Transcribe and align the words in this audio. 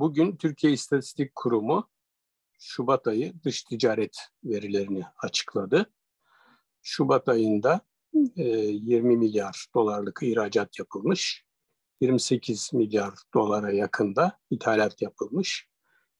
bugün 0.00 0.36
Türkiye 0.36 0.72
İstatistik 0.72 1.34
Kurumu 1.34 1.88
Şubat 2.58 3.06
ayı 3.06 3.32
dış 3.44 3.62
ticaret 3.62 4.18
verilerini 4.44 5.04
açıkladı. 5.22 5.92
Şubat 6.82 7.28
ayında 7.28 7.80
20 8.12 9.14
e, 9.14 9.16
milyar 9.16 9.66
dolarlık 9.74 10.18
ihracat 10.22 10.78
yapılmış. 10.78 11.44
28 12.00 12.70
milyar 12.74 13.14
dolara 13.34 13.72
yakında 13.72 14.38
ithalat 14.50 15.02
yapılmış. 15.02 15.68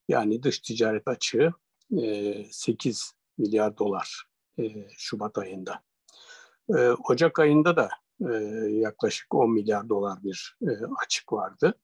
Yani 0.09 0.43
dış 0.43 0.59
ticaret 0.59 1.09
açığı 1.09 1.53
8 2.51 3.12
e, 3.39 3.43
milyar 3.43 3.79
dolar 3.79 4.23
e, 4.59 4.65
Şubat 4.98 5.39
ayında. 5.39 5.83
Ocak 7.09 7.39
ayında 7.39 7.77
da 7.77 7.89
yaklaşık 8.69 9.34
10 9.34 9.53
milyar 9.53 9.89
dolar 9.89 10.25
bir 10.25 10.59
açık 11.05 11.33
vardı. 11.33 11.75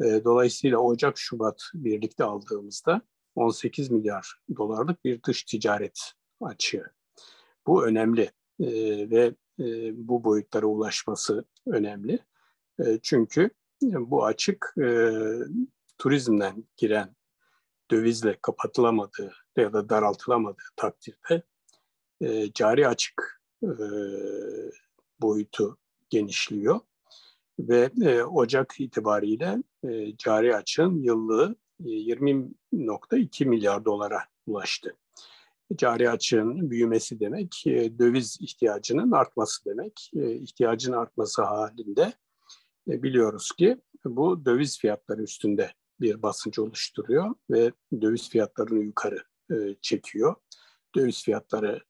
Dolayısıyla 0.00 0.78
Ocak-Şubat 0.78 1.62
birlikte 1.74 2.24
aldığımızda 2.24 3.02
18 3.34 3.90
milyar 3.90 4.40
dolarlık 4.56 5.04
bir 5.04 5.22
dış 5.22 5.44
ticaret 5.44 6.00
açığı. 6.40 6.84
Bu 7.66 7.86
önemli 7.86 8.30
ve 9.10 9.34
bu 9.92 10.24
boyutlara 10.24 10.66
ulaşması 10.66 11.44
önemli. 11.66 12.18
çünkü 13.02 13.50
bu 13.82 14.24
açık 14.24 14.74
turizmden 15.98 16.64
giren 16.76 17.16
dövizle 17.90 18.38
kapatılamadığı 18.42 19.32
ya 19.56 19.72
da 19.72 19.88
daraltılamadığı 19.88 20.62
takdirde 20.76 21.42
cari 22.54 22.88
açık 22.88 23.42
boyutu 25.20 25.78
genişliyor 26.10 26.80
ve 27.58 27.90
e, 28.02 28.22
Ocak 28.22 28.80
itibariyle 28.80 29.56
e, 29.84 30.16
cari 30.16 30.56
açığın 30.56 31.02
yıllığı 31.02 31.56
20.2 31.80 33.44
milyar 33.44 33.84
dolara 33.84 34.20
ulaştı. 34.46 34.96
Cari 35.76 36.10
açığın 36.10 36.70
büyümesi 36.70 37.20
demek, 37.20 37.66
e, 37.66 37.98
döviz 37.98 38.38
ihtiyacının 38.40 39.12
artması 39.12 39.64
demek. 39.64 40.10
E, 40.16 40.34
ihtiyacın 40.34 40.92
artması 40.92 41.42
halinde 41.42 42.12
e, 42.88 43.02
biliyoruz 43.02 43.52
ki 43.58 43.76
bu 44.04 44.44
döviz 44.44 44.78
fiyatları 44.78 45.22
üstünde 45.22 45.70
bir 46.00 46.22
basınç 46.22 46.58
oluşturuyor 46.58 47.34
ve 47.50 47.72
döviz 48.00 48.30
fiyatlarını 48.30 48.84
yukarı 48.84 49.24
çekiyor. 49.82 50.34
Döviz 50.96 51.24
fiyatları 51.24 51.80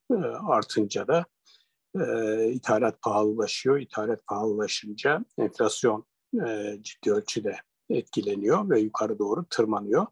artınca 0.49 1.09
da 1.09 1.25
ithalat 2.53 3.03
pahalılaşıyor. 3.03 3.81
İthalat 3.81 4.27
pahalılaşınca 4.27 5.25
enflasyon 5.39 6.05
ciddi 6.81 7.13
ölçüde 7.13 7.57
etkileniyor 7.91 8.71
ve 8.71 8.81
yukarı 8.81 9.19
doğru 9.19 9.45
tırmanıyor. 9.51 10.07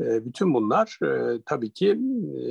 E, 0.00 0.24
bütün 0.24 0.54
bunlar 0.54 0.98
e, 1.02 1.42
tabii 1.46 1.70
ki 1.70 1.88
e, 1.88 2.48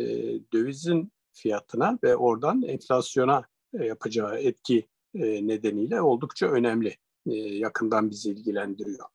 dövizin 0.53 1.11
fiyatına 1.33 1.99
ve 2.03 2.15
oradan 2.15 2.61
enflasyona 2.61 3.43
e, 3.79 3.85
yapacağı 3.85 4.39
etki 4.39 4.87
e, 5.15 5.47
nedeniyle 5.47 6.01
oldukça 6.01 6.47
önemli. 6.47 6.95
E, 7.27 7.33
yakından 7.35 8.09
bizi 8.09 8.31
ilgilendiriyor. 8.31 9.05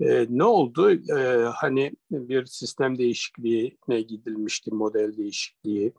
E, 0.00 0.26
ne 0.28 0.44
oldu? 0.44 0.90
E, 0.90 1.44
hani 1.44 1.92
bir 2.10 2.46
sistem 2.46 2.98
değişikliğine 2.98 4.00
gidilmişti, 4.08 4.74
model 4.74 5.16
değişikliği. 5.16 5.92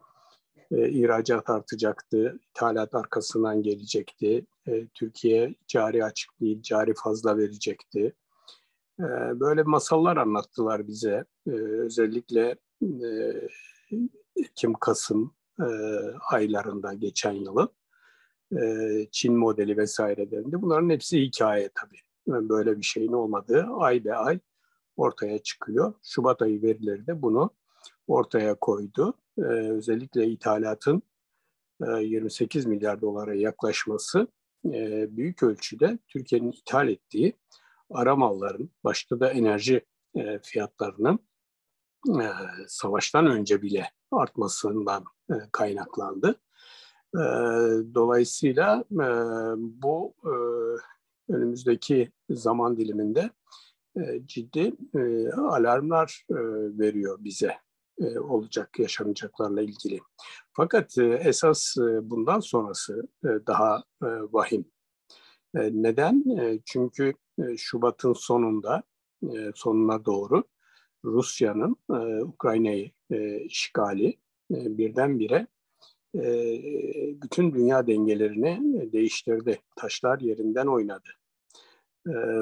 E, 0.76 0.90
ihracat 0.90 1.50
artacaktı, 1.50 2.38
ithalat 2.50 2.94
arkasından 2.94 3.62
gelecekti. 3.62 4.46
E, 4.66 4.86
Türkiye 4.86 5.54
cari 5.66 6.04
açık 6.04 6.40
değil, 6.40 6.62
cari 6.62 6.94
fazla 6.94 7.38
verecekti. 7.38 8.14
Ee, 9.00 9.40
böyle 9.40 9.62
masallar 9.62 10.16
anlattılar 10.16 10.86
bize. 10.86 11.24
Ee, 11.46 11.50
özellikle 11.50 12.56
e, 12.82 13.08
Ekim-Kasım 14.36 15.34
e, 15.60 15.66
aylarında 16.30 16.94
geçen 16.94 17.32
yılı. 17.32 17.68
Ee, 18.56 19.06
Çin 19.10 19.36
modeli 19.36 19.76
vesairelerinde. 19.76 20.62
Bunların 20.62 20.90
hepsi 20.90 21.20
hikaye 21.20 21.70
tabii. 21.74 21.98
Böyle 22.48 22.78
bir 22.78 22.82
şeyin 22.82 23.12
olmadığı 23.12 23.66
ay 23.78 24.04
be 24.04 24.14
ay 24.14 24.38
ortaya 24.96 25.38
çıkıyor. 25.38 25.94
Şubat 26.02 26.42
ayı 26.42 26.62
verileri 26.62 27.06
de 27.06 27.22
bunu 27.22 27.50
ortaya 28.06 28.54
koydu. 28.54 29.14
Özellikle 29.36 30.26
ithalatın 30.26 31.02
28 32.00 32.66
e, 32.66 32.68
milyar 32.68 33.00
dolara 33.00 33.34
yaklaşması 33.34 34.28
büyük 35.16 35.42
ölçüde 35.42 35.98
Türkiye'nin 36.08 36.52
ithal 36.52 36.88
ettiği 36.88 37.36
ara 37.90 38.16
malların, 38.16 38.70
başta 38.84 39.20
da 39.20 39.30
enerji 39.30 39.84
e, 40.14 40.38
fiyatlarının 40.38 41.18
e, 42.08 42.26
savaştan 42.68 43.26
önce 43.26 43.62
bile 43.62 43.90
artmasından 44.12 45.04
e, 45.30 45.34
kaynaklandı. 45.52 46.40
E, 47.14 47.22
dolayısıyla 47.94 48.84
e, 48.92 49.06
bu 49.56 50.14
e, 50.24 50.32
önümüzdeki 51.32 52.12
zaman 52.30 52.76
diliminde 52.76 53.30
e, 53.96 54.26
ciddi 54.26 54.72
e, 54.94 55.32
alarmlar 55.32 56.26
e, 56.30 56.34
veriyor 56.78 57.18
bize 57.20 57.63
e, 58.00 58.18
olacak 58.18 58.78
yaşanacaklarla 58.78 59.62
ilgili. 59.62 60.00
Fakat 60.52 60.98
e, 60.98 61.04
esas 61.04 61.76
e, 61.76 62.10
bundan 62.10 62.40
sonrası 62.40 63.08
e, 63.24 63.28
daha 63.46 63.84
e, 64.02 64.06
vahim. 64.06 64.64
E, 65.56 65.60
neden? 65.72 66.38
E, 66.38 66.60
çünkü 66.64 67.14
e, 67.38 67.56
Şubat'ın 67.56 68.12
sonunda, 68.12 68.82
e, 69.22 69.50
sonuna 69.54 70.04
doğru 70.04 70.44
Rusya'nın 71.04 71.76
e, 71.90 72.22
Ukrayna'yı 72.22 72.90
işgali 73.44 74.18
birdenbire 74.50 75.46
bütün 77.22 77.52
dünya 77.52 77.86
dengelerini 77.86 78.92
değiştirdi. 78.92 79.60
Taşlar 79.76 80.20
yerinden 80.20 80.66
oynadı. 80.66 81.08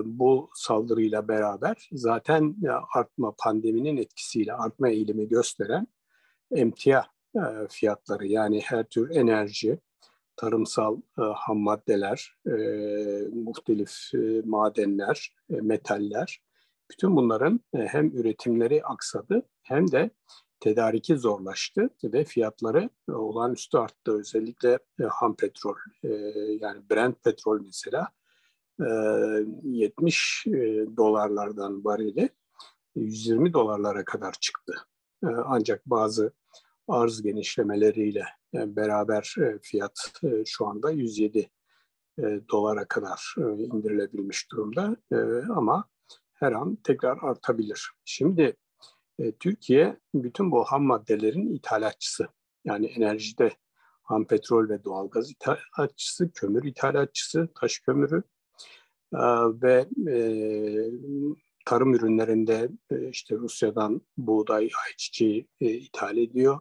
Bu 0.05 0.51
saldırıyla 0.55 1.29
beraber 1.29 1.89
zaten 1.93 2.57
artma 2.95 3.35
pandeminin 3.39 3.97
etkisiyle 3.97 4.53
artma 4.53 4.89
eğilimi 4.89 5.29
gösteren 5.29 5.87
emtia 6.51 7.05
fiyatları 7.71 8.27
yani 8.27 8.61
her 8.61 8.85
tür 8.85 9.11
enerji, 9.11 9.79
tarımsal 10.37 11.01
ham 11.17 11.59
maddeler, 11.59 12.35
muhtelif 13.33 13.93
madenler, 14.45 15.37
metaller, 15.49 16.43
bütün 16.91 17.17
bunların 17.17 17.61
hem 17.75 18.17
üretimleri 18.17 18.85
aksadı 18.85 19.43
hem 19.63 19.93
de 19.93 20.11
tedariki 20.61 21.17
zorlaştı 21.17 21.91
ve 22.05 22.25
fiyatları 22.25 22.91
olağanüstü 23.09 23.79
arttı. 23.79 24.19
Özellikle 24.19 24.79
ham 25.11 25.37
petrol, 25.37 25.75
yani 26.61 26.91
Brent 26.91 27.25
petrol 27.25 27.61
mesela 27.61 28.09
70 29.63 30.47
e, 30.47 30.51
dolarlardan 30.97 31.85
varili 31.85 32.29
120 32.95 33.53
dolarlara 33.53 34.05
kadar 34.05 34.33
çıktı. 34.33 34.75
E, 35.25 35.27
ancak 35.27 35.87
bazı 35.87 36.33
arz 36.89 37.23
genişlemeleriyle 37.23 38.25
beraber 38.55 39.35
e, 39.39 39.59
fiyat 39.63 40.13
e, 40.25 40.45
şu 40.47 40.67
anda 40.67 40.91
107 40.91 41.51
e, 42.19 42.23
dolara 42.51 42.85
kadar 42.85 43.35
indirilebilmiş 43.39 44.51
durumda 44.51 44.97
ama 45.57 45.89
her 46.35 46.53
an 46.53 46.77
tekrar 46.77 47.19
artabilir. 47.23 47.91
Şimdi 48.05 48.57
Türkiye 49.41 50.01
bütün 50.15 50.51
bu 50.51 50.65
ham 50.65 50.83
maddelerin 50.83 51.55
ithalatçısı. 51.55 52.29
Yani 52.65 52.87
enerjide 52.87 53.51
ham 54.03 54.27
petrol 54.27 54.69
ve 54.69 54.85
doğalgaz 54.85 55.31
ithalatçısı, 55.31 56.33
kömür 56.33 56.65
ithalatçısı, 56.65 57.49
taş 57.55 57.79
kömürü 57.79 58.23
ve 59.63 59.89
tarım 61.67 61.95
ürünlerinde 61.95 62.69
işte 63.11 63.37
Rusya'dan 63.37 64.01
buğday, 64.17 64.71
ayçiçeği 64.87 65.49
ithal 65.61 66.17
ediyor 66.17 66.61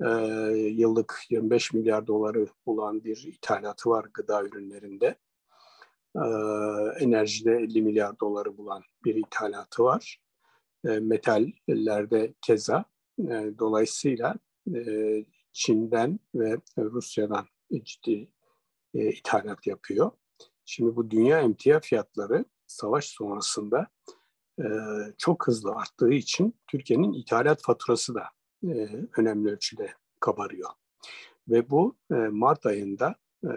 e, 0.00 0.08
yıllık 0.56 1.20
25 1.30 1.72
milyar 1.72 2.06
doları 2.06 2.46
bulan 2.66 3.04
bir 3.04 3.24
ithalatı 3.26 3.90
var 3.90 4.06
gıda 4.14 4.44
ürünlerinde. 4.44 5.18
E, 6.16 6.24
enerjide 7.04 7.52
50 7.52 7.82
milyar 7.82 8.20
doları 8.20 8.56
bulan 8.56 8.82
bir 9.04 9.14
ithalatı 9.14 9.84
var. 9.84 10.20
E, 10.84 10.88
metallerde 10.88 12.34
keza. 12.42 12.84
E, 13.18 13.50
dolayısıyla 13.58 14.34
e, 14.74 14.80
Çin'den 15.52 16.20
ve 16.34 16.56
Rusya'dan 16.78 17.46
ciddi 17.82 18.28
e, 18.94 19.10
ithalat 19.10 19.66
yapıyor. 19.66 20.10
Şimdi 20.64 20.96
bu 20.96 21.10
dünya 21.10 21.40
emtia 21.40 21.80
fiyatları 21.80 22.44
savaş 22.66 23.04
sonrasında 23.04 23.86
e, 24.58 24.66
çok 25.18 25.46
hızlı 25.46 25.72
arttığı 25.72 26.12
için 26.12 26.54
Türkiye'nin 26.66 27.12
ithalat 27.12 27.62
faturası 27.62 28.14
da 28.14 28.24
e, 28.64 28.88
önemli 29.16 29.50
ölçüde 29.50 29.94
kabarıyor. 30.20 30.70
Ve 31.48 31.70
bu 31.70 31.96
e, 32.10 32.14
Mart 32.14 32.66
ayında 32.66 33.14
e, 33.44 33.52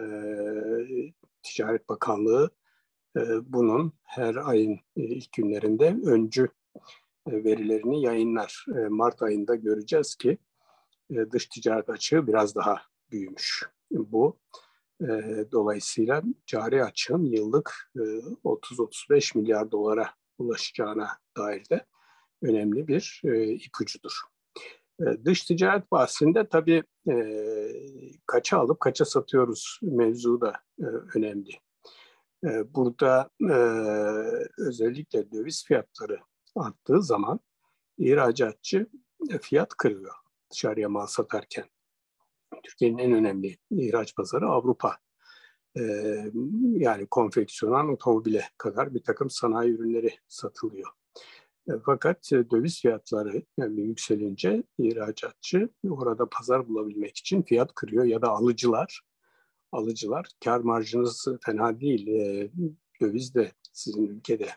Ticaret 1.42 1.88
Bakanlığı 1.88 2.50
e, 3.16 3.20
bunun 3.52 3.92
her 4.02 4.34
ayın 4.34 4.74
e, 4.96 5.02
ilk 5.02 5.32
günlerinde 5.32 5.96
öncü 6.04 6.48
verilerini 7.26 8.02
yayınlar. 8.02 8.66
Mart 8.88 9.22
ayında 9.22 9.54
göreceğiz 9.54 10.14
ki 10.16 10.38
dış 11.32 11.46
ticaret 11.46 11.90
açığı 11.90 12.26
biraz 12.26 12.54
daha 12.54 12.82
büyümüş. 13.10 13.68
Bu 13.90 14.38
dolayısıyla 15.52 16.22
cari 16.46 16.84
açığın 16.84 17.24
yıllık 17.24 17.90
30-35 17.96 19.38
milyar 19.38 19.70
dolara 19.70 20.10
ulaşacağına 20.38 21.08
dair 21.36 21.68
de 21.70 21.86
önemli 22.42 22.88
bir 22.88 23.20
ipucudur. 23.66 24.20
Dış 25.24 25.44
ticaret 25.44 25.92
bahsinde 25.92 26.48
tabii 26.48 26.82
kaça 28.26 28.58
alıp 28.58 28.80
kaça 28.80 29.04
satıyoruz 29.04 29.78
mevzu 29.82 30.40
da 30.40 30.52
önemli. 31.14 31.50
Burada 32.74 33.30
özellikle 34.58 35.30
döviz 35.30 35.64
fiyatları 35.64 36.20
arttığı 36.56 37.02
zaman 37.02 37.40
ihracatçı 37.98 38.86
fiyat 39.42 39.68
kırıyor 39.68 40.14
dışarıya 40.52 40.88
mal 40.88 41.06
satarken. 41.06 41.64
Türkiye'nin 42.62 42.98
en 42.98 43.12
önemli 43.12 43.58
ihraç 43.70 44.16
pazarı 44.16 44.46
Avrupa. 44.46 44.96
yani 46.72 47.06
konfeksiyonan 47.06 47.88
otomobile 47.88 48.44
kadar 48.58 48.94
bir 48.94 49.02
takım 49.02 49.30
sanayi 49.30 49.70
ürünleri 49.70 50.10
satılıyor. 50.28 50.90
fakat 51.84 52.30
döviz 52.32 52.80
fiyatları 52.80 53.42
yani 53.58 53.80
yükselince 53.80 54.62
ihracatçı 54.78 55.68
orada 55.90 56.28
pazar 56.28 56.68
bulabilmek 56.68 57.16
için 57.16 57.42
fiyat 57.42 57.74
kırıyor 57.74 58.04
ya 58.04 58.22
da 58.22 58.28
alıcılar 58.28 59.00
alıcılar 59.72 60.26
kar 60.44 60.60
marjınız 60.60 61.28
fena 61.44 61.80
değil 61.80 62.06
döviz 63.00 63.34
de 63.34 63.52
sizin 63.72 64.06
ülkede 64.06 64.48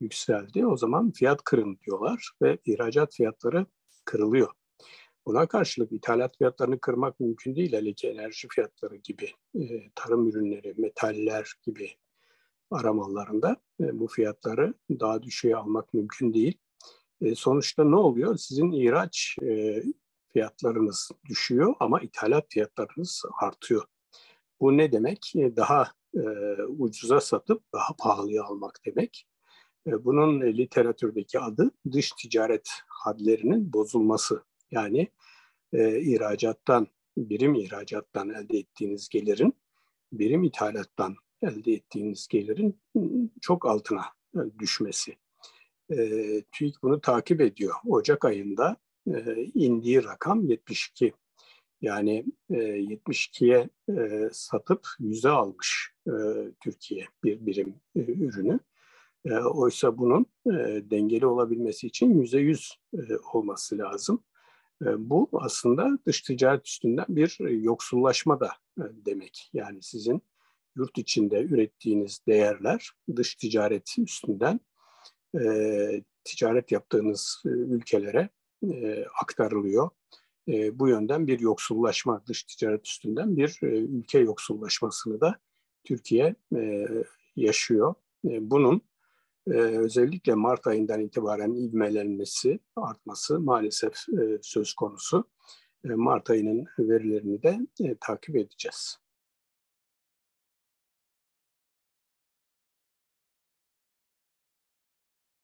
yükseldi. 0.00 0.66
O 0.66 0.76
zaman 0.76 1.12
fiyat 1.12 1.44
kırın 1.44 1.78
diyorlar 1.86 2.30
ve 2.42 2.58
ihracat 2.64 3.14
fiyatları 3.14 3.66
kırılıyor. 4.04 4.50
Buna 5.26 5.46
karşılık 5.46 5.92
ithalat 5.92 6.38
fiyatlarını 6.38 6.80
kırmak 6.80 7.20
mümkün 7.20 7.56
değil. 7.56 7.72
Hele 7.72 7.92
ki 7.92 8.08
enerji 8.08 8.48
fiyatları 8.48 8.96
gibi, 8.96 9.30
e, 9.54 9.90
tarım 9.94 10.28
ürünleri, 10.28 10.74
metaller 10.78 11.52
gibi 11.62 11.90
aramallarında 12.70 13.56
e, 13.80 13.98
bu 13.98 14.06
fiyatları 14.06 14.74
daha 14.90 15.22
düşüğe 15.22 15.56
almak 15.56 15.94
mümkün 15.94 16.34
değil. 16.34 16.58
E, 17.20 17.34
sonuçta 17.34 17.84
ne 17.84 17.96
oluyor? 17.96 18.36
Sizin 18.36 18.72
ihraç 18.72 19.36
fiyatlarınız 20.32 21.10
düşüyor 21.28 21.74
ama 21.80 22.00
ithalat 22.00 22.44
fiyatlarınız 22.48 23.22
artıyor. 23.40 23.84
Bu 24.60 24.76
ne 24.76 24.92
demek? 24.92 25.32
Daha 25.36 25.92
ucuza 26.68 27.20
satıp 27.20 27.62
daha 27.72 27.96
pahalıya 27.98 28.44
almak 28.44 28.80
demek. 28.86 29.26
Bunun 29.86 30.40
literatürdeki 30.40 31.40
adı 31.40 31.70
dış 31.92 32.10
ticaret 32.10 32.70
hadlerinin 32.86 33.72
bozulması. 33.72 34.42
Yani 34.70 35.08
e, 35.72 36.00
ihracattan, 36.00 36.86
birim 37.16 37.54
ihracattan 37.54 38.28
elde 38.28 38.58
ettiğiniz 38.58 39.08
gelirin, 39.08 39.54
birim 40.12 40.44
ithalattan 40.44 41.16
elde 41.42 41.72
ettiğiniz 41.72 42.28
gelirin 42.28 42.80
çok 43.40 43.66
altına 43.66 44.04
e, 44.34 44.58
düşmesi. 44.58 45.16
E, 45.90 45.96
TÜİK 46.52 46.82
bunu 46.82 47.00
takip 47.00 47.40
ediyor. 47.40 47.74
Ocak 47.86 48.24
ayında 48.24 48.76
e, 49.14 49.44
indiği 49.54 50.04
rakam 50.04 50.44
72. 50.44 51.12
Yani 51.80 52.24
e, 52.50 52.54
72'ye 52.54 53.68
e, 53.88 54.28
satıp 54.32 54.86
100'e 55.00 55.30
almış 55.30 55.92
e, 56.06 56.12
Türkiye 56.60 57.06
bir 57.24 57.46
birim 57.46 57.74
e, 57.96 58.00
ürünü. 58.00 58.60
E, 59.24 59.34
oysa 59.34 59.98
bunun 59.98 60.26
e, 60.46 60.50
dengeli 60.90 61.26
olabilmesi 61.26 61.86
için 61.86 62.20
yüzde 62.20 62.38
yüz 62.38 62.78
e, 62.94 62.98
olması 63.32 63.78
lazım. 63.78 64.24
E, 64.84 65.10
bu 65.10 65.28
aslında 65.32 65.98
dış 66.06 66.20
ticaret 66.20 66.66
üstünden 66.66 67.06
bir 67.08 67.38
yoksullaşma 67.40 68.40
da 68.40 68.50
e, 68.78 68.84
demek. 69.06 69.50
Yani 69.52 69.82
sizin 69.82 70.22
yurt 70.76 70.98
içinde 70.98 71.42
ürettiğiniz 71.42 72.20
değerler 72.26 72.90
dış 73.16 73.34
ticaret 73.34 73.94
üstünden 73.98 74.60
e, 75.40 76.02
ticaret 76.24 76.72
yaptığınız 76.72 77.42
e, 77.46 77.48
ülkelere 77.48 78.28
e, 78.72 79.04
aktarılıyor. 79.22 79.90
E, 80.48 80.78
bu 80.78 80.88
yönden 80.88 81.26
bir 81.26 81.40
yoksullaşma, 81.40 82.26
dış 82.26 82.44
ticaret 82.44 82.86
üstünden 82.86 83.36
bir 83.36 83.58
e, 83.62 83.66
ülke 83.66 84.18
yoksullaşmasını 84.18 85.20
da 85.20 85.38
Türkiye 85.84 86.34
e, 86.56 86.88
yaşıyor. 87.36 87.94
E, 88.24 88.50
bunun 88.50 88.82
ee, 89.50 89.52
özellikle 89.58 90.34
Mart 90.34 90.66
ayından 90.66 91.00
itibaren 91.00 91.54
ivmelenmesi, 91.54 92.58
artması 92.76 93.40
maalesef 93.40 93.92
e, 93.92 94.38
söz 94.42 94.74
konusu. 94.74 95.24
E, 95.84 95.88
Mart 95.88 96.30
ayının 96.30 96.64
verilerini 96.78 97.42
de 97.42 97.58
e, 97.80 97.96
takip 98.00 98.36
edeceğiz. 98.36 98.98